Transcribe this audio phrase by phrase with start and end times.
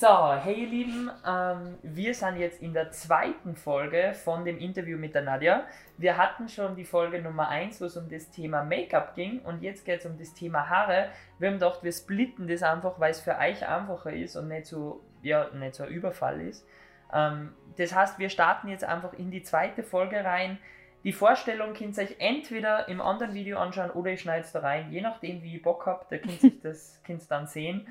[0.00, 4.96] So, hey ihr Lieben, ähm, wir sind jetzt in der zweiten Folge von dem Interview
[4.96, 5.64] mit der Nadja.
[5.98, 9.60] Wir hatten schon die Folge Nummer 1, wo es um das Thema Make-up ging und
[9.60, 11.10] jetzt geht es um das Thema Haare.
[11.38, 14.64] Wir haben gedacht, wir splitten das einfach, weil es für euch einfacher ist und nicht
[14.64, 16.66] so, ja, nicht so ein Überfall ist.
[17.12, 20.56] Ähm, das heißt, wir starten jetzt einfach in die zweite Folge rein.
[21.04, 24.60] Die Vorstellung könnt ihr euch entweder im anderen Video anschauen oder ich schneide es da
[24.60, 27.86] rein, je nachdem wie ihr Bock habt, da könnt ihr das könnt dann sehen.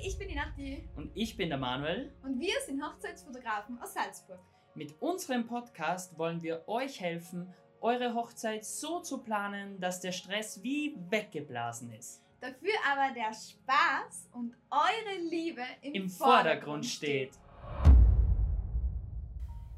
[0.00, 2.12] Hey, ich bin die Nati Und ich bin der Manuel.
[2.22, 4.38] und wir sind Hochzeitsfotografen aus Salzburg.
[4.74, 10.62] Mit unserem Podcast wollen wir euch helfen, eure Hochzeit so zu planen, dass der Stress
[10.62, 12.22] wie weggeblasen ist.
[12.40, 17.32] Dafür aber der Spaß und eure Liebe im, Im Vordergrund steht.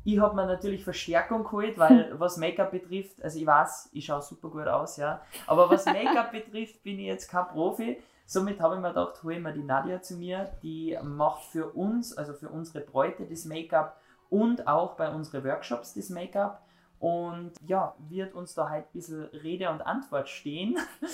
[0.05, 4.23] Ich habe mir natürlich Verstärkung geholt, weil was Make-up betrifft, also ich weiß, ich schaue
[4.23, 8.01] super gut aus, ja, aber was Make-up betrifft, bin ich jetzt kein Profi.
[8.27, 11.71] Somit habe ich mir gedacht, hole ich mir die Nadja zu mir, die macht für
[11.75, 16.63] uns, also für unsere Bräute das Make-up und auch bei unseren Workshops das Make-up
[16.99, 20.79] und ja, wird uns da halt ein bisschen Rede und Antwort stehen.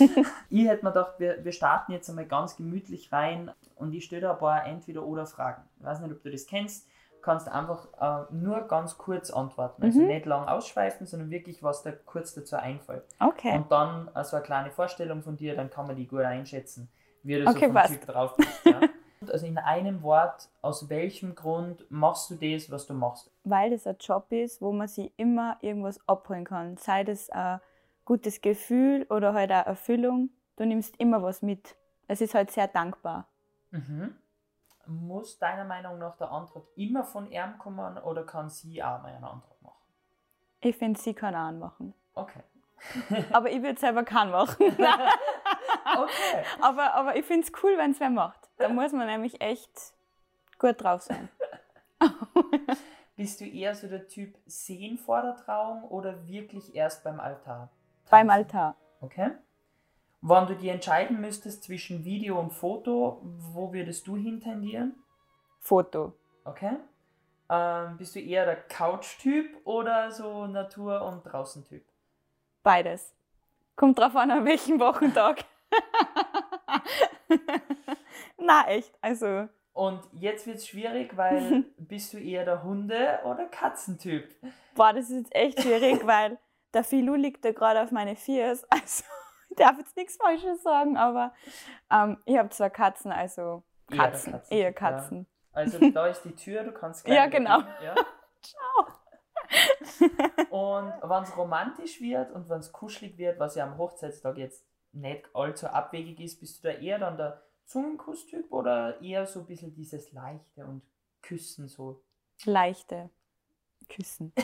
[0.51, 4.23] ich hätte mir gedacht, wir, wir starten jetzt einmal ganz gemütlich rein und ich stelle
[4.23, 5.63] da ein paar Entweder-Oder-Fragen.
[5.79, 6.87] Ich weiß nicht, ob du das kennst
[7.21, 9.83] kannst einfach äh, nur ganz kurz antworten.
[9.83, 10.07] Also Mhm.
[10.07, 13.05] nicht lang ausschweifen, sondern wirklich, was dir kurz dazu einfällt.
[13.21, 13.55] Okay.
[13.57, 16.89] Und dann äh, so eine kleine Vorstellung von dir, dann kann man die gut einschätzen,
[17.29, 17.93] wie du so Okay, vom passt.
[17.93, 18.65] Typ drauf bist.
[18.65, 18.81] Ja?
[19.31, 23.31] Also in einem Wort, aus welchem Grund machst du das, was du machst?
[23.45, 26.77] Weil das ein Job ist, wo man sich immer irgendwas abholen kann.
[26.77, 27.61] Sei das ein
[28.05, 30.31] gutes Gefühl oder halt eine Erfüllung.
[30.57, 31.77] Du nimmst immer was mit.
[32.07, 33.27] Es ist halt sehr dankbar.
[33.71, 34.15] Mhm.
[34.87, 39.13] Muss deiner Meinung nach der Antrag immer von ihm kommen oder kann sie auch mal
[39.13, 39.75] einen Antrag machen?
[40.61, 41.95] Ich finde, sie kann auch einen machen.
[42.15, 42.43] Okay.
[43.33, 44.57] Aber ich würde selber keinen machen.
[45.97, 46.45] Okay.
[46.61, 48.49] aber, aber ich finde es cool, wenn es wer macht.
[48.59, 49.71] Da muss man nämlich echt
[50.59, 51.29] gut drauf sein.
[53.17, 57.69] Bist du eher so der Typ sehen vor der Trauung oder wirklich erst beim Altar?
[58.11, 58.77] Beim Altar.
[59.01, 59.33] Okay.
[60.21, 64.95] Wenn du dir entscheiden müsstest zwischen Video und Foto, wo würdest du hintendieren?
[65.61, 66.13] Foto.
[66.45, 66.77] Okay.
[67.49, 71.85] Ähm, bist du eher der Couch-Typ oder so Natur- und Draußen-Typ?
[72.63, 73.15] Beides.
[73.77, 75.45] Kommt drauf an, an welchem Wochentag.
[78.39, 78.93] Na, echt.
[79.01, 84.29] Also, Und jetzt wird es schwierig, weil bist du eher der Hunde- oder Katzentyp?
[84.75, 86.39] boah, das ist jetzt echt schwierig, weil
[86.75, 88.65] der Filou liegt da gerade auf meine Viers.
[88.71, 89.05] Also,
[89.51, 91.33] ich darf jetzt nichts Falsches sagen, aber
[91.91, 94.41] ähm, ich habe zwei Katzen, also Eher Katzen.
[94.51, 94.73] Eher ja.
[94.73, 95.27] Katzen.
[95.53, 97.59] Also da ist die Tür, du kannst Ja, wieder genau.
[97.59, 97.95] gehen, Ja?
[100.51, 104.63] Und wenn es romantisch wird und wenn es kuschelig wird, was ja am Hochzeitstag jetzt
[104.93, 109.47] nicht allzu abwegig ist, bist du da eher dann der Zungenkuss-Typ oder eher so ein
[109.47, 110.83] bisschen dieses Leichte und
[111.23, 112.03] Küssen so?
[112.45, 113.11] Leichte
[113.89, 114.33] Küssen.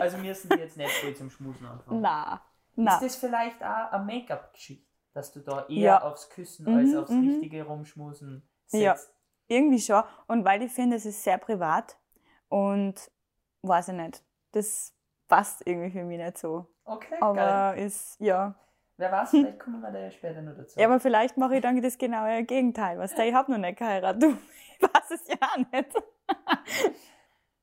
[0.00, 2.00] Also müssen die jetzt nicht voll zum Schmusen anfangen.
[2.00, 2.40] Na,
[2.74, 2.94] na.
[2.94, 6.02] Ist das vielleicht auch eine Make-up-Geschichte, dass du da eher Ja.
[6.02, 7.28] aufs Küssen Mhm, als aufs mhm.
[7.28, 8.96] richtige Rumschmusen Ja.
[8.96, 9.12] setzt?
[9.48, 10.02] Irgendwie schon.
[10.28, 11.98] Und weil ich finde, es ist sehr privat
[12.48, 13.10] und
[13.62, 14.24] weiß ich nicht.
[14.52, 14.94] Das
[15.30, 16.66] passt irgendwie für mich nicht so.
[16.84, 17.22] Okay, geil.
[17.22, 18.54] Aber ist, ja.
[18.98, 20.78] Wer weiß, vielleicht kommen wir da ja später noch dazu.
[20.78, 22.98] Ja, aber vielleicht mache ich dann das genaue Gegenteil.
[22.98, 24.22] Was ich habe noch nicht geheiratet.
[24.22, 24.36] Du,
[24.78, 25.94] ich weiß es ja auch nicht.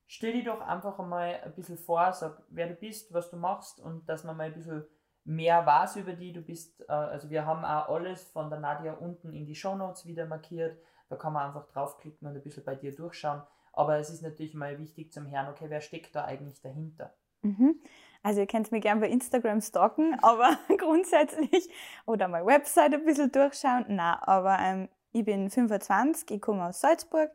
[0.08, 3.78] Stell dir doch einfach einmal ein bisschen vor, sag, wer du bist, was du machst
[3.78, 4.84] und dass man mal ein bisschen
[5.24, 6.32] mehr weiß über die.
[6.32, 10.06] Du bist, äh, also wir haben auch alles von der Nadja unten in die Shownotes
[10.06, 10.78] wieder markiert.
[11.10, 13.42] Da kann man einfach draufklicken und ein bisschen bei dir durchschauen.
[13.72, 17.14] Aber es ist natürlich mal wichtig zum Hören, okay, wer steckt da eigentlich dahinter?
[17.42, 17.80] Mhm.
[18.22, 21.70] Also ihr könnt mich gerne bei Instagram stalken, aber grundsätzlich
[22.06, 23.86] oder meine Website ein bisschen durchschauen.
[23.88, 27.30] Na, aber ähm, ich bin 25, ich komme aus Salzburg,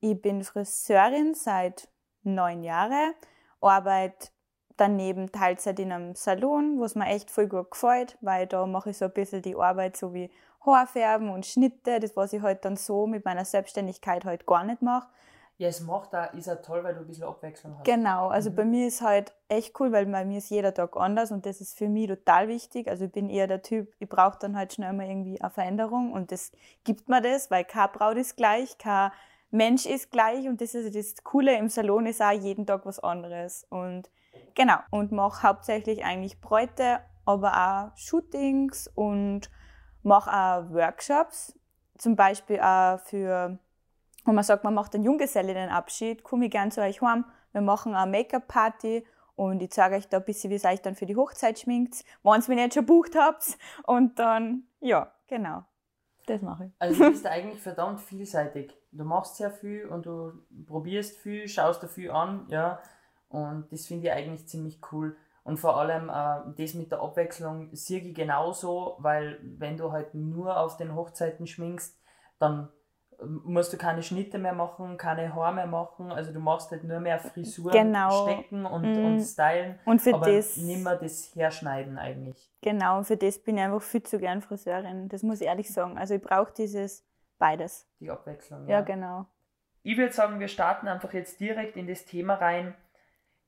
[0.00, 1.88] ich bin Friseurin seit
[2.22, 3.14] neun Jahren,
[3.60, 4.28] arbeite
[4.76, 8.98] daneben Teilzeit in einem Salon, was mir echt voll gut gefällt, weil da mache ich
[8.98, 10.30] so ein bisschen die Arbeit so wie
[10.64, 14.82] Haarfärben und Schnitte, das was ich halt dann so mit meiner Selbstständigkeit halt gar nicht
[14.82, 15.08] mache.
[15.58, 17.84] Ja, es macht da, ist auch toll, weil du ein bisschen Abwechslung hast.
[17.84, 18.54] Genau, also Mhm.
[18.54, 21.60] bei mir ist halt echt cool, weil bei mir ist jeder Tag anders und das
[21.60, 22.86] ist für mich total wichtig.
[22.88, 26.12] Also ich bin eher der Typ, ich brauche dann halt schnell mal irgendwie eine Veränderung
[26.12, 26.52] und das
[26.84, 29.10] gibt mir das, weil kein Braut ist gleich, kein
[29.50, 33.00] Mensch ist gleich und das ist das Coole im Salon ist auch jeden Tag was
[33.00, 34.10] anderes und
[34.54, 37.52] genau und mache hauptsächlich eigentlich Bräute, aber
[37.92, 39.50] auch Shootings und
[40.04, 41.58] mache auch Workshops,
[41.96, 43.58] zum Beispiel auch für
[44.28, 47.94] und man sagt, man macht einen Junggesellinnenabschied, komme ich gern zu euch heim, wir machen
[47.94, 51.16] eine Make-up-Party und ich zeige euch da ein bisschen, wie ihr euch dann für die
[51.16, 53.56] Hochzeit schminkt, wenn ihr mich nicht schon bucht habt.
[53.86, 55.64] Und dann, ja, genau.
[56.26, 56.72] Das mache ich.
[56.78, 58.74] Also du bist eigentlich verdammt vielseitig.
[58.92, 60.32] Du machst sehr viel und du
[60.66, 62.80] probierst viel, schaust dir viel an, ja.
[63.28, 65.16] Und das finde ich eigentlich ziemlich cool.
[65.42, 70.14] Und vor allem äh, das mit der Abwechslung sehe ich genauso, weil wenn du halt
[70.14, 71.98] nur auf den Hochzeiten schminkst,
[72.38, 72.68] dann
[73.24, 76.12] musst du keine Schnitte mehr machen, keine Haare mehr machen.
[76.12, 78.28] Also du machst halt nur mehr Frisuren Genau.
[78.28, 79.04] stecken und, Mm.
[79.06, 82.48] und stylen, Und für aber das, nicht mehr das herschneiden eigentlich.
[82.62, 85.08] genau, für das bin ich einfach viel zu gern Friseurin.
[85.08, 85.98] Das muss ich ehrlich sagen.
[85.98, 87.04] Also ich brauche dieses
[87.38, 87.88] beides.
[87.98, 88.68] Die Abwechslung.
[88.68, 89.26] Ja, genau.
[89.82, 92.74] Ich würde sagen, wir starten einfach jetzt direkt in das Thema rein.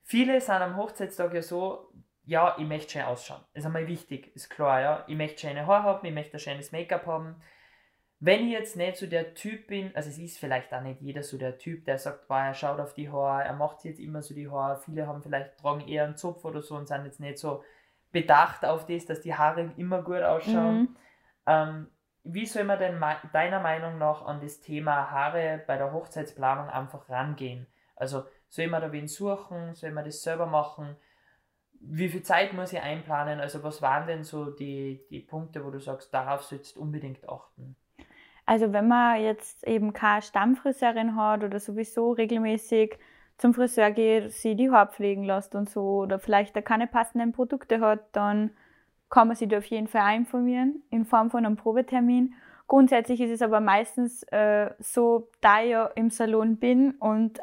[0.03, 1.93] Viele sind am Hochzeitstag ja so,
[2.25, 3.41] ja, ich möchte schön ausschauen.
[3.55, 5.05] Das ist einmal wichtig, ist klar, ja.
[5.07, 7.41] Ich möchte schöne Haare haben, ich möchte ein schönes Make-up haben.
[8.23, 11.23] Wenn ich jetzt nicht so der Typ bin, also es ist vielleicht auch nicht jeder
[11.23, 14.21] so der Typ, der sagt, boah, er schaut auf die Haare, er macht jetzt immer
[14.21, 14.77] so die Haare.
[14.77, 17.65] Viele haben vielleicht, tragen eher einen Zopf oder so und sind jetzt nicht so
[18.13, 20.81] bedacht auf das, dass die Haare immer gut ausschauen.
[20.81, 20.97] Mhm.
[21.47, 21.87] Ähm,
[22.23, 23.03] wie soll man denn
[23.33, 27.67] deiner Meinung nach an das Thema Haare bei der Hochzeitsplanung einfach rangehen?
[27.97, 29.75] Also soll man da wen suchen?
[29.75, 30.97] Soll man das selber machen?
[31.81, 33.41] Wie viel Zeit muss ich einplanen?
[33.41, 37.27] Also was waren denn so die, die Punkte, wo du sagst, darauf sollst du unbedingt
[37.27, 37.77] achten?
[38.51, 42.99] Also wenn man jetzt eben keine Stammfriseurin hat oder sowieso regelmäßig
[43.39, 47.31] zum Friseur geht, sie die Haare pflegen lässt und so oder vielleicht da keine passenden
[47.31, 48.51] Produkte hat, dann
[49.09, 52.35] kann man sich da auf jeden Fall auch informieren in Form von einem Probetermin.
[52.67, 57.39] Grundsätzlich ist es aber meistens äh, so, da ich ja im Salon bin und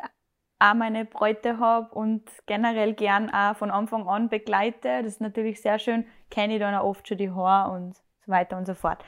[0.59, 5.61] auch meine Bräute habe und generell gern auch von Anfang an begleite, das ist natürlich
[5.61, 8.73] sehr schön, kenne ich dann auch oft schon die Haare und so weiter und so
[8.73, 9.05] fort.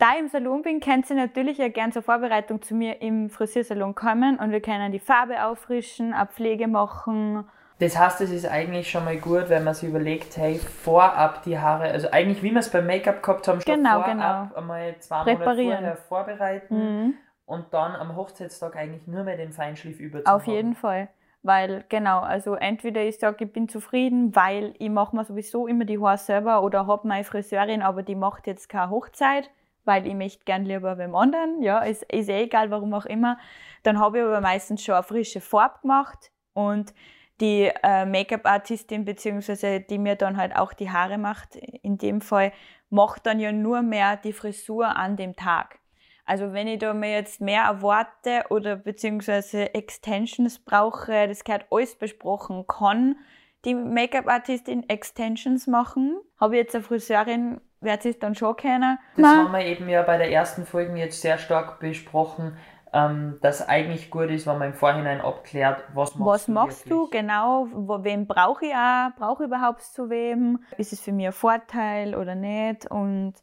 [0.00, 3.28] Da ich im Salon bin, könnt ihr natürlich ja gern zur Vorbereitung zu mir im
[3.28, 7.44] Friseursalon kommen und wir können die Farbe auffrischen, eine Pflege machen.
[7.80, 11.58] Das heißt, es ist eigentlich schon mal gut, wenn man sich überlegt, hey, vorab die
[11.58, 14.48] Haare, also eigentlich wie wir es beim Make-up gehabt haben, schon Genau, vorab genau.
[14.58, 17.14] einmal zwei Monate vorher vorbereiten Mhm.
[17.44, 21.08] und dann am Hochzeitstag eigentlich nur mehr den Feinschliff über Auf jeden Fall.
[21.42, 25.84] Weil, genau, also entweder ich sage, ich bin zufrieden, weil ich mache mir sowieso immer
[25.84, 29.50] die Haare selber oder habe meine Friseurin, aber die macht jetzt keine Hochzeit,
[29.90, 31.62] weil ich möchte gern lieber beim anderen.
[31.62, 33.38] Ja, ist, ist eh egal, warum auch immer.
[33.82, 36.94] Dann habe ich aber meistens schon eine frische Farbe gemacht und
[37.40, 42.52] die äh, Make-up-Artistin, beziehungsweise die mir dann halt auch die Haare macht, in dem Fall,
[42.88, 45.80] macht dann ja nur mehr die Frisur an dem Tag.
[46.24, 51.96] Also wenn ich da mir jetzt mehr erwarte oder beziehungsweise Extensions brauche, das gehört alles
[51.96, 53.16] besprochen, kann
[53.64, 56.20] die Make-up-Artistin Extensions machen.
[56.38, 58.98] Habe ich jetzt eine Friseurin, wird es dann schon kennen.
[59.16, 62.56] Das Na, haben wir eben ja bei der ersten Folge jetzt sehr stark besprochen,
[62.92, 66.90] ähm, dass eigentlich gut ist, wenn man im Vorhinein abklärt, was machst was du machst
[66.90, 67.22] du wirklich.
[67.22, 67.68] genau?
[67.72, 69.10] Wo, wen brauche ich auch?
[69.16, 70.64] Brauche ich überhaupt zu wem?
[70.76, 72.90] Ist es für mich ein Vorteil oder nicht?
[72.90, 73.34] Und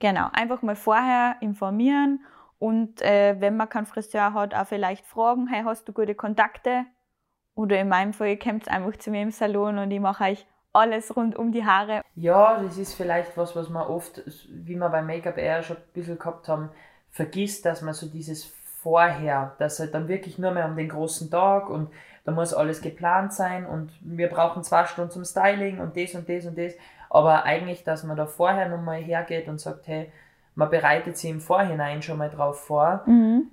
[0.00, 2.20] genau, einfach mal vorher informieren
[2.58, 6.84] und äh, wenn man keinen Friseur hat, auch vielleicht fragen, hey, hast du gute Kontakte?
[7.54, 11.16] Oder in meinem Fall kommt einfach zu mir im Salon und ich mache euch alles
[11.16, 12.02] rund um die Haare.
[12.14, 15.92] Ja, das ist vielleicht was, was man oft, wie wir beim Make-up eher schon ein
[15.92, 16.70] bisschen gehabt haben,
[17.10, 18.44] vergisst, dass man so dieses
[18.80, 21.90] Vorher, dass halt dann wirklich nur mehr um den großen Tag und
[22.24, 26.28] da muss alles geplant sein und wir brauchen zwei Stunden zum Styling und das und
[26.28, 26.74] das und das.
[27.10, 30.12] Aber eigentlich, dass man da vorher nochmal hergeht und sagt, hey,
[30.54, 33.02] man bereitet sich im Vorhinein schon mal drauf vor,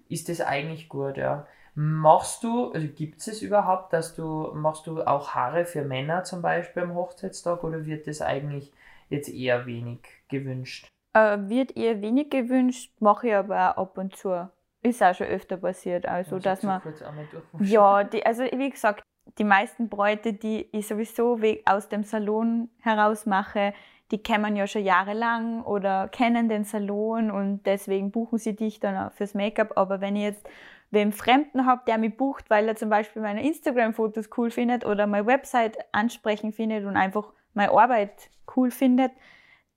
[0.10, 1.48] ist das eigentlich gut, ja.
[1.78, 6.42] Machst du, also gibt es überhaupt, dass du, machst du auch Haare für Männer zum
[6.42, 8.72] Beispiel am Hochzeitstag oder wird das eigentlich
[9.10, 10.88] jetzt eher wenig gewünscht?
[11.14, 14.50] Äh, wird eher wenig gewünscht, mache ich aber auch ab und zu.
[14.84, 16.06] Ist auch schon öfter passiert.
[16.06, 16.82] Also, dass man.
[17.60, 19.04] Ja, die, also wie gesagt,
[19.38, 23.74] die meisten Bräute, die ich sowieso aus dem Salon heraus mache,
[24.12, 28.96] die kennen ja schon jahrelang oder kennen den Salon und deswegen buchen sie dich dann
[28.96, 29.78] auch fürs Make-up.
[29.78, 30.48] Aber wenn ich jetzt
[30.92, 35.08] wem Fremden habe, der mich bucht, weil er zum Beispiel meine Instagram-Fotos cool findet oder
[35.08, 39.12] meine Website ansprechend findet und einfach meine Arbeit cool findet,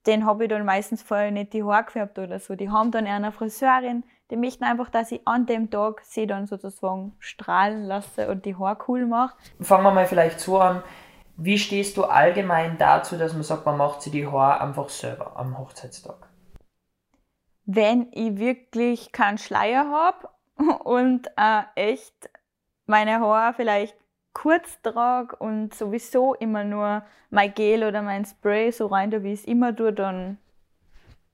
[0.07, 2.55] den habe ich dann meistens vorher nicht die Haare gefärbt oder so.
[2.55, 6.27] Die haben dann eher eine Friseurin, die möchten einfach, dass ich an dem Tag sie
[6.27, 9.37] dann sozusagen strahlen lasse und die Haare cool mache.
[9.61, 10.83] Fangen wir mal vielleicht so an.
[11.37, 15.37] Wie stehst du allgemein dazu, dass man sagt, man macht sich die Haare einfach selber
[15.37, 16.29] am Hochzeitstag?
[17.65, 20.29] Wenn ich wirklich keinen Schleier habe
[20.85, 22.31] und äh, echt
[22.87, 23.97] meine Haare vielleicht
[24.33, 29.33] kurz trage und sowieso immer nur mein Gel oder mein Spray so rein, da wie
[29.33, 30.39] ich es immer tue, dann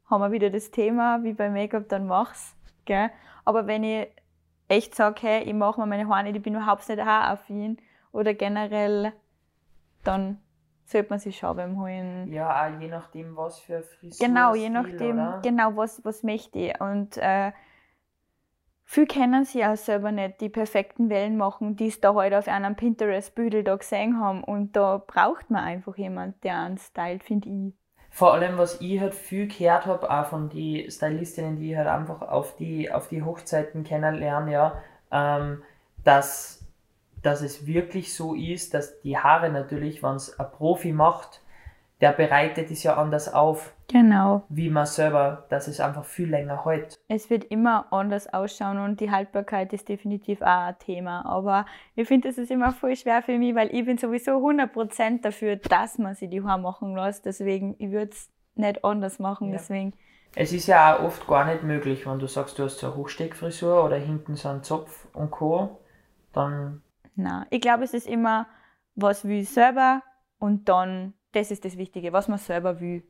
[0.07, 2.55] haben wir wieder das Thema, wie bei Make-up, dann mach's.
[2.85, 3.11] Gell?
[3.45, 4.09] Aber wenn ich
[4.69, 7.79] echt sage, hey, ich mache mir meine Haare nicht, ich bin überhaupt nicht haaraffin
[8.13, 9.13] oder generell,
[10.03, 10.39] dann
[10.85, 12.33] sollte man sich schon beim Holen.
[12.33, 14.27] Ja, je nachdem, was für Frisur.
[14.27, 15.41] Genau, je nachdem, oder?
[15.43, 16.81] genau, was, was möchte ich.
[16.81, 17.53] Und äh,
[18.85, 22.49] viele kennen sie auch selber nicht, die perfekten Wellen machen, die es da halt auf
[22.49, 24.45] einem Pinterest-Büdel da gesehen haben.
[24.45, 27.75] Und da braucht man einfach jemanden, der einen stylt, finde ich.
[28.11, 31.89] Vor allem, was ich halt viel gehört habe, auch von den Stylistinnen, die ich halt
[31.89, 35.63] einfach auf die, auf die Hochzeiten kennenlernen, ja, ähm,
[36.05, 36.65] dass,
[37.23, 41.41] dass es wirklich so ist, dass die Haare natürlich, wenn es ein Profi macht,
[42.01, 44.43] der bereitet es ja anders auf, Genau.
[44.49, 46.97] wie man selber, dass es einfach viel länger hält.
[47.09, 51.25] Es wird immer anders ausschauen und die Haltbarkeit ist definitiv auch ein Thema.
[51.27, 55.23] Aber ich finde, das ist immer voll schwer für mich, weil ich bin sowieso 100%
[55.23, 57.27] dafür, dass man sich die Haare machen lässt.
[57.27, 59.49] Deswegen, ich würde es nicht anders machen.
[59.49, 59.53] Ja.
[59.55, 59.93] Deswegen,
[60.35, 62.97] Es ist ja auch oft gar nicht möglich, wenn du sagst, du hast so eine
[62.97, 65.81] Hochsteckfrisur oder hinten so einen Zopf und Co.,
[66.33, 66.83] dann
[67.17, 68.49] na, ich glaube, es ist immer,
[68.97, 70.03] was will ich selber
[70.41, 73.03] und dann, das ist das Wichtige, was man selber will.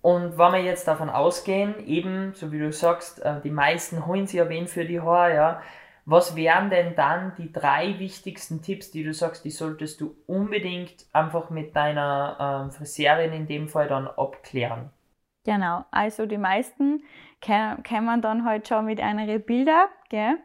[0.00, 4.26] Und wenn wir jetzt davon ausgehen, eben, so wie du sagst, äh, die meisten holen
[4.26, 5.62] sich ja wen für die Haare, ja,
[6.04, 11.04] was wären denn dann die drei wichtigsten Tipps, die du sagst, die solltest du unbedingt
[11.12, 14.90] einfach mit deiner ähm, Friseurin in dem Fall dann abklären?
[15.44, 17.02] Genau, also die meisten
[17.40, 20.38] kennen dann halt schon mit anderen Bilder, gell?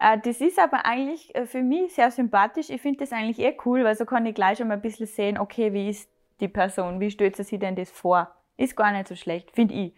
[0.00, 2.70] Äh, Das ist aber eigentlich äh, für mich sehr sympathisch.
[2.70, 5.06] Ich finde das eigentlich eh cool, weil so kann ich gleich schon mal ein bisschen
[5.06, 6.10] sehen, okay, wie ist
[6.40, 8.34] die Person, wie stellt sie sich denn das vor?
[8.56, 9.94] Ist gar nicht so schlecht, finde ich.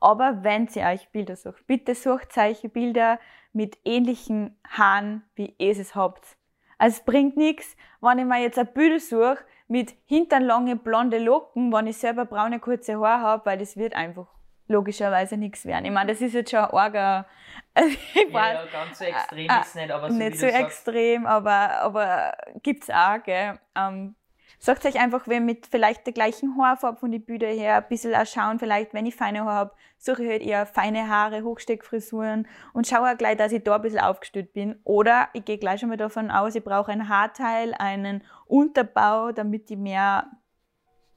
[0.00, 3.18] Aber wenn ihr euch Bilder sucht, bitte sucht euch Bilder
[3.52, 6.36] mit ähnlichen Haaren, wie ihr es habt.
[6.78, 9.38] Also es bringt nichts, wenn ich mir jetzt ein Bild suche
[9.68, 14.26] mit hinternlange blonde Locken, wenn ich selber braune kurze Haare habe, weil das wird einfach
[14.68, 15.84] logischerweise nichts werden.
[15.84, 17.26] Ich meine, das ist jetzt schon ein arger,
[17.72, 20.60] also ich weiß, ganz so extrem äh, ist nicht, aber so wie nicht so sagst,
[20.60, 23.58] extrem, aber, aber gibt's auch, gell.
[23.74, 24.14] Ähm,
[24.58, 28.14] sagt euch einfach, wer mit vielleicht der gleichen Haarfarbe von den Bildern her ein bisschen
[28.14, 32.46] auch schauen, vielleicht, wenn ich feine Haare habe, suche ich halt eher feine Haare, Hochsteckfrisuren
[32.72, 34.78] und schaue auch gleich, dass ich da ein bisschen aufgestellt bin.
[34.84, 39.70] Oder ich gehe gleich schon mal davon aus, ich brauche ein Haarteil, einen Unterbau, damit
[39.70, 40.26] ich mehr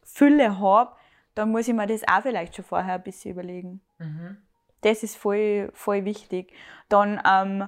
[0.04, 0.96] Fülle habe.
[1.36, 3.82] Dann muss ich mir das auch vielleicht schon vorher ein bisschen überlegen.
[3.98, 4.38] Mhm.
[4.82, 6.54] Das ist voll, voll wichtig.
[6.88, 7.68] Dann, ähm,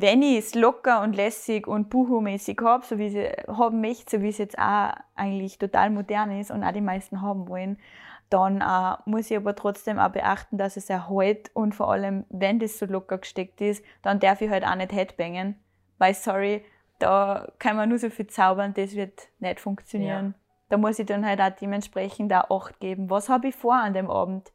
[0.00, 4.22] wenn ich es locker und lässig und buhu-mäßig habe, so wie es haben möchte, so
[4.22, 7.78] wie es jetzt auch eigentlich total modern ist und auch die meisten haben wollen,
[8.30, 12.60] dann äh, muss ich aber trotzdem auch beachten, dass es erhält und vor allem, wenn
[12.60, 15.56] das so locker gesteckt ist, dann darf ich halt auch nicht headbangen,
[15.98, 16.64] weil, sorry,
[17.00, 20.34] da kann man nur so viel zaubern, das wird nicht funktionieren.
[20.68, 23.10] Da muss ich dann halt auch dementsprechend auch Acht geben.
[23.10, 24.52] Was habe ich vor an dem Abend?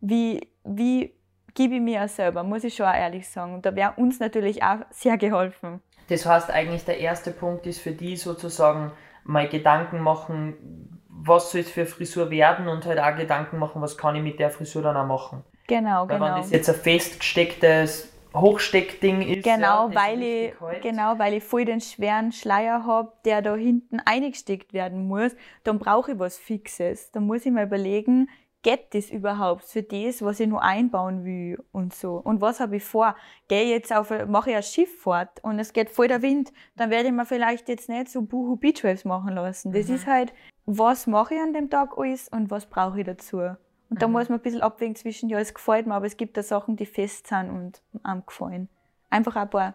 [0.00, 1.17] Wie, wie
[1.54, 3.54] gebe ich mir auch selber, muss ich schon auch ehrlich sagen.
[3.54, 5.80] Und da wäre uns natürlich auch sehr geholfen.
[6.08, 8.92] Das heißt eigentlich, der erste Punkt ist für die sozusagen
[9.24, 13.98] mal Gedanken machen, was soll es für Frisur werden und halt auch Gedanken machen, was
[13.98, 15.44] kann ich mit der Frisur dann auch machen.
[15.66, 16.38] Genau, Weil wenn genau.
[16.38, 20.82] das jetzt ein festgestecktes Hochsteckding ist, Genau, ja, weil ich, halt.
[20.82, 25.78] genau, weil ich voll den schweren Schleier habe, der da hinten eingesteckt werden muss, dann
[25.78, 27.10] brauche ich was Fixes.
[27.10, 28.28] Dann muss ich mal überlegen,
[28.68, 32.16] geht das überhaupt für das, was ich nur einbauen will und so.
[32.16, 33.16] Und was habe ich vor?
[33.48, 36.90] Gehe ich jetzt auf, mache ich eine Schifffahrt und es geht voll der Wind, dann
[36.90, 39.72] werde ich mir vielleicht jetzt nicht so Buhu Beachwaves machen lassen.
[39.72, 39.94] Das Mhm.
[39.94, 40.32] ist halt,
[40.66, 43.38] was mache ich an dem Tag alles und was brauche ich dazu.
[43.38, 44.12] Und da Mhm.
[44.12, 46.76] muss man ein bisschen abwägen zwischen, ja, es gefällt mir, aber es gibt da Sachen,
[46.76, 48.68] die fest sind und einem gefallen.
[49.08, 49.74] Einfach ein paar,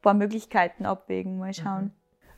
[0.00, 1.92] paar Möglichkeiten abwägen, mal schauen.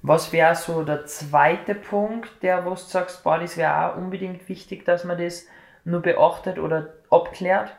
[0.06, 4.46] Was wäre so der zweite Punkt, der wo du sagst, boah, das wäre auch unbedingt
[4.50, 5.46] wichtig, dass man das
[5.86, 7.74] nur beachtet oder abklärt?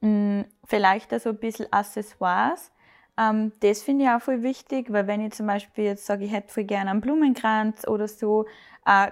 [0.00, 2.72] Mm, Vielleicht also ein bisschen Accessoires.
[3.18, 6.32] Ähm, das finde ich auch voll wichtig, weil wenn ich zum Beispiel jetzt sage, ich
[6.32, 8.46] hätte voll gerne einen Blumenkranz oder so,
[8.86, 9.10] äh,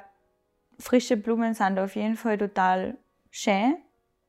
[0.79, 2.97] frische Blumen sind auf jeden Fall total
[3.31, 3.77] schön.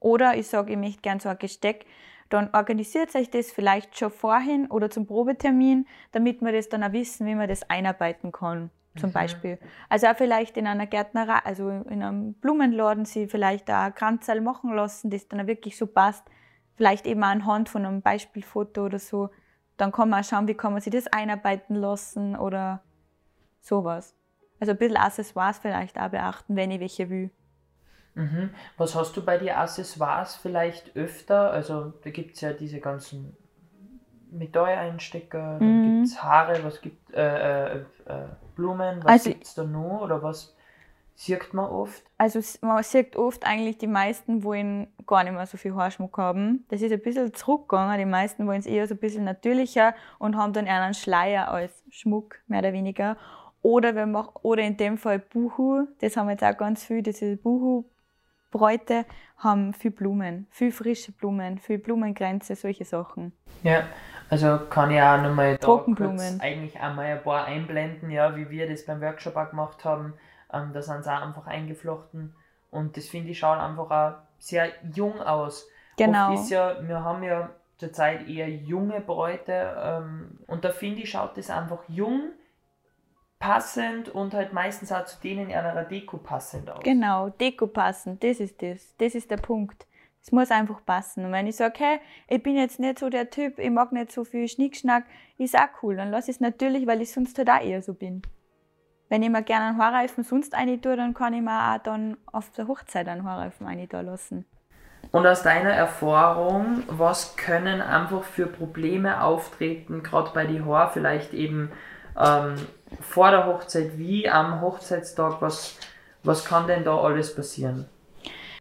[0.02, 1.86] Oder ich sage, ich möchte gerne so ein Gesteck,
[2.30, 6.92] dann organisiert euch das vielleicht schon vorhin oder zum Probetermin, damit wir das dann auch
[6.92, 9.14] wissen, wie man das einarbeiten kann, zum Mhm.
[9.14, 9.60] Beispiel.
[9.90, 14.42] Also auch vielleicht in einer Gärtnerei, also in einem Blumenladen, sie vielleicht auch ein Kranzal
[14.42, 16.24] machen lassen, das dann auch wirklich so passt.
[16.76, 19.30] Vielleicht eben auch anhand von einem Beispielfoto oder so.
[19.78, 22.84] Dann kann man auch schauen, wie kann man sich das einarbeiten lassen oder
[23.62, 24.16] sowas.
[24.60, 27.30] Also ein bisschen Accessoires vielleicht auch beachten, wenn ich welche will.
[28.16, 28.50] Mhm.
[28.78, 31.52] Was hast du bei den Accessoires vielleicht öfter?
[31.52, 33.36] Also da gibt es ja diese ganzen
[34.32, 35.84] Medailleinstecker, dann Mhm.
[35.84, 37.84] gibt es Haare, was gibt äh, äh, äh,
[38.56, 40.56] Blumen, was Also- gibt es da noch oder was
[41.16, 42.04] sieht man oft?
[42.18, 46.66] Also man sieht oft eigentlich, die meisten wollen gar nicht mehr so viel Haarschmuck haben.
[46.70, 47.98] Das ist ein bisschen zurückgegangen.
[47.98, 51.50] Die meisten wollen es eher so ein bisschen natürlicher und haben dann eher einen Schleier
[51.50, 53.16] als Schmuck, mehr oder weniger.
[53.62, 57.02] Oder, wir machen, oder in dem Fall Buhu, das haben wir jetzt auch ganz viel,
[57.02, 57.38] diese
[58.56, 59.06] Buhu-Bräute
[59.38, 63.34] haben viel Blumen, viel frische Blumen, viel Blumengrenze, solche Sachen.
[63.64, 63.84] Ja,
[64.30, 66.18] also kann ich auch nochmal da Trockenblumen.
[66.18, 70.14] kurz eigentlich einmal ein paar einblenden, ja, wie wir das beim Workshop auch gemacht haben.
[70.54, 72.34] Ähm, da sind sie auch einfach eingeflochten
[72.72, 75.68] und das finde ich schaut einfach auch sehr jung aus.
[75.98, 76.32] Genau.
[76.32, 81.12] Oft ist ja, wir haben ja zurzeit eher junge Bräute ähm, und da finde ich,
[81.12, 82.32] schaut das einfach jung,
[83.46, 86.84] passend und halt meistens auch zu denen in einer Deko passend aus.
[86.84, 88.96] Genau, Deko passen, das ist das.
[88.98, 89.86] Das ist der Punkt.
[90.24, 91.26] Es muss einfach passen.
[91.26, 94.12] Und wenn ich sage, hey, ich bin jetzt nicht so der Typ, ich mag nicht
[94.12, 95.04] so viel Schnickschnack,
[95.38, 95.96] ist auch cool.
[95.96, 98.24] Dann lasse ich es natürlich, weil ich sonst halt auch eher so bin.
[99.10, 102.18] Wenn ich mir gerne einen Haarreifen sonst rein tue, dann kann ich mir auch dann
[102.32, 104.46] auf der Hochzeit einen Haarreifen rein tun lassen.
[105.12, 111.34] Und aus deiner Erfahrung, was können einfach für Probleme auftreten, gerade bei die Haaren, vielleicht
[111.36, 111.72] eben
[112.20, 112.56] ähm,
[113.02, 115.78] vor der Hochzeit wie am Hochzeitstag, was,
[116.24, 117.88] was kann denn da alles passieren?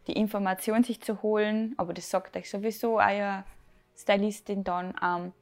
[0.06, 3.44] Die Information sich zu holen, aber das sagt euch sowieso euer
[3.96, 5.32] Stylistin dann, ähm,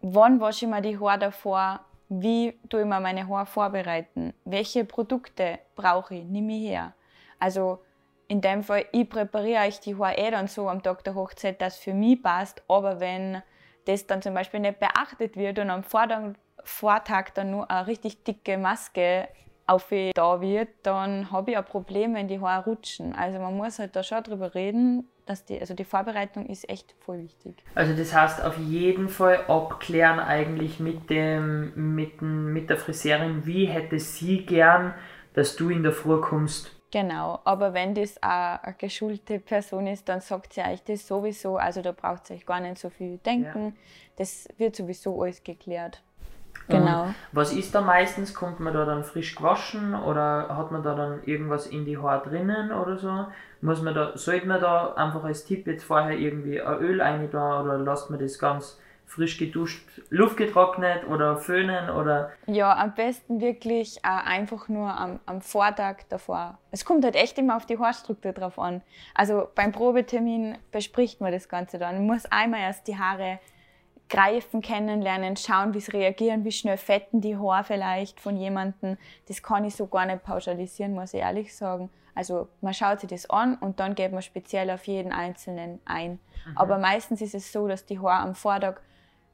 [0.00, 4.84] wann wasche ich mir die Haare davor, wie tue ich mir meine Haare vorbereiten, welche
[4.84, 6.92] Produkte brauche ich, nehme ich her.
[7.38, 7.80] Also
[8.28, 11.60] in dem Fall, ich präpariere euch die Haare eh dann so am Tag der Hochzeit,
[11.60, 13.42] dass für mich passt, aber wenn
[13.86, 18.24] das dann zum Beispiel nicht beachtet wird und am Vortag, Vortag dann nur eine richtig
[18.24, 19.28] dicke Maske
[19.66, 23.14] auf da wird, dann habe ich ein Problem, wenn die Haare rutschen.
[23.14, 26.94] Also man muss halt da schon drüber reden, dass die, also die Vorbereitung ist echt
[27.00, 27.62] voll wichtig.
[27.74, 33.46] Also das heißt auf jeden Fall abklären eigentlich mit, dem, mit, dem, mit der Friseurin,
[33.46, 34.94] wie hätte sie gern,
[35.34, 36.70] dass du in der Früh kommst.
[36.90, 41.56] Genau, aber wenn das auch eine geschulte Person ist, dann sagt sie euch das sowieso.
[41.56, 43.64] Also da braucht ihr euch gar nicht so viel denken.
[43.64, 43.72] Ja.
[44.16, 46.02] Das wird sowieso alles geklärt.
[46.68, 47.04] Genau.
[47.04, 48.34] Und was ist da meistens?
[48.34, 52.28] Kommt man da dann frisch gewaschen oder hat man da dann irgendwas in die Haare
[52.28, 53.26] drinnen oder so?
[53.60, 57.28] Muss man da, sollte man da einfach als Tipp jetzt vorher irgendwie ein Öl rein
[57.30, 58.78] da oder lasst man das ganz
[59.12, 62.32] frisch geduscht, luftgetrocknet oder föhnen oder?
[62.46, 66.58] Ja, am besten wirklich äh, einfach nur am, am Vortag davor.
[66.70, 68.80] Es kommt halt echt immer auf die Haarstruktur drauf an.
[69.14, 71.96] Also beim Probetermin bespricht man das Ganze dann.
[71.96, 73.38] Man muss einmal erst die Haare
[74.12, 78.98] greifen, kennenlernen, schauen, wie sie reagieren, wie schnell fetten die Haare vielleicht von jemandem.
[79.26, 81.88] Das kann ich so gar nicht pauschalisieren, muss ich ehrlich sagen.
[82.14, 86.20] Also man schaut sich das an und dann geht man speziell auf jeden Einzelnen ein.
[86.44, 86.58] Mhm.
[86.58, 88.82] Aber meistens ist es so, dass die Haare am Vortag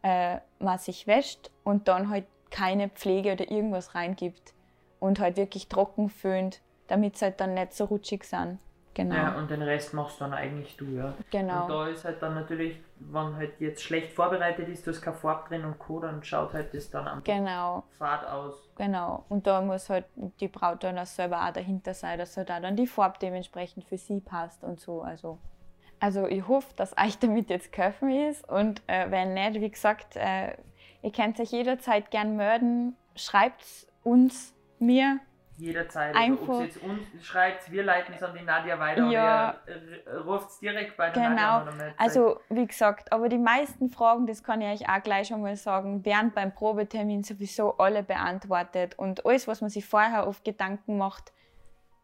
[0.03, 4.55] äh, man sich wäscht und dann halt keine Pflege oder irgendwas reingibt
[5.01, 8.61] und halt wirklich trocken föhnt, damit sie halt dann nicht so rutschig sind.
[8.99, 9.15] Genau.
[9.15, 11.15] Ja, und den Rest machst dann eigentlich du, ja.
[11.31, 11.63] Genau.
[11.63, 15.17] Und da ist halt dann natürlich, wenn halt jetzt schlecht vorbereitet ist, du hast keine
[15.17, 17.85] Farbe drin und Co., dann schaut halt das dann am genau.
[17.97, 18.69] fad aus.
[18.77, 19.25] Genau.
[19.29, 20.07] Und da muss halt
[20.41, 23.85] die Braut dann auch selber auch dahinter sein, dass halt auch dann die Farbe dementsprechend
[23.85, 25.03] für sie passt und so.
[25.03, 25.39] Also
[26.01, 30.17] also ich hoffe, dass euch damit jetzt geholfen ist und äh, wenn nicht, wie gesagt,
[30.17, 30.57] äh,
[31.03, 33.65] ihr könnt euch jederzeit gern melden, schreibt
[34.03, 35.21] uns, mir.
[35.59, 39.07] Jederzeit, also Einfach, ob ihr jetzt uns schreibt, wir leiten es an die Nadja weiter
[39.09, 41.37] ja, oder ruft es direkt bei der genau.
[41.37, 45.29] Nadja Genau, also wie gesagt, aber die meisten Fragen, das kann ich euch auch gleich
[45.29, 50.27] schon mal sagen, werden beim Probetermin sowieso alle beantwortet und alles, was man sich vorher
[50.27, 51.33] oft Gedanken macht,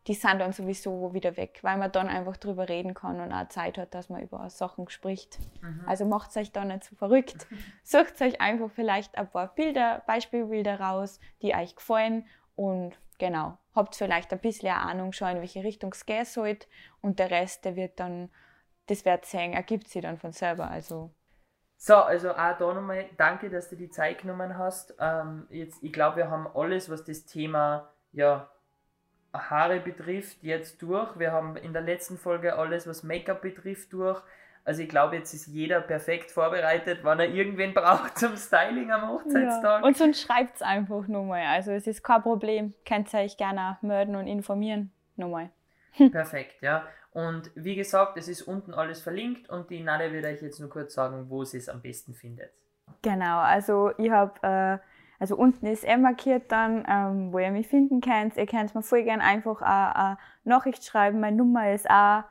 [0.07, 3.49] die sind dann sowieso wieder weg, weil man dann einfach drüber reden kann und auch
[3.49, 5.39] Zeit hat, dass man über Sachen spricht.
[5.63, 5.83] Mhm.
[5.87, 7.47] Also macht euch da nicht so verrückt.
[7.83, 12.93] Sucht euch einfach vielleicht ein paar Bilder, Beispielbilder raus, die euch gefallen und
[13.25, 16.67] genau, habt vielleicht ein bisschen eine Ahnung schon, in welche Richtung es gehen sollte
[17.01, 18.31] und der Rest, der wird dann,
[18.87, 20.71] das wird sehen, ergibt sich dann von selber.
[20.71, 21.11] Also
[21.77, 24.95] so, also auch da nochmal danke, dass du die Zeit genommen hast.
[25.01, 28.51] Ähm, jetzt, ich glaube, wir haben alles, was das Thema ja,
[29.33, 31.19] Haare betrifft, jetzt durch.
[31.19, 34.23] Wir haben in der letzten Folge alles, was Make-up betrifft, durch.
[34.65, 39.09] Also ich glaube, jetzt ist jeder perfekt vorbereitet, wann er irgendwen braucht zum Styling am
[39.09, 39.83] Hochzeitstag.
[39.83, 39.87] Ja.
[39.87, 41.45] Und sonst schreibt es einfach nochmal.
[41.47, 42.75] Also es ist kein Problem.
[42.87, 44.91] Könnt ihr euch gerne melden und informieren.
[45.17, 45.51] Nochmal.
[46.11, 46.85] Perfekt, ja.
[47.13, 50.69] Und wie gesagt, es ist unten alles verlinkt und die Nadja wird euch jetzt nur
[50.69, 52.51] kurz sagen, wo sie es am besten findet.
[53.03, 54.79] Genau, also ich habe äh,
[55.21, 58.37] also unten ist eh markiert dann, ähm, wo ihr mich finden könnt.
[58.37, 61.21] Ihr könnt mir voll gerne einfach eine Nachricht schreiben.
[61.21, 62.25] Meine Nummer ist auch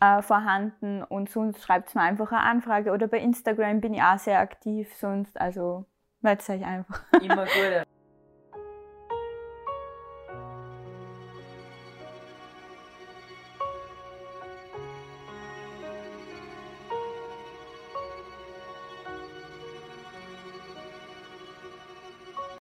[0.00, 4.18] äh, vorhanden und sonst schreibt mir einfach eine Anfrage oder bei Instagram bin ich auch
[4.18, 5.40] sehr aktiv sonst.
[5.40, 5.86] Also
[6.20, 7.02] meldet euch einfach.
[7.20, 7.86] Immer gut.